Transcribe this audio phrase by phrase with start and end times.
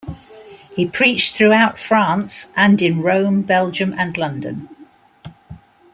[0.75, 4.67] He preached throughout France and in Rome, Belgium, and London.